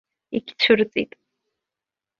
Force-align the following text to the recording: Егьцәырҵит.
Егьцәырҵит. 0.35 1.11